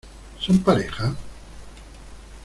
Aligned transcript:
¿Son 0.39 0.57
pareja? 0.63 1.13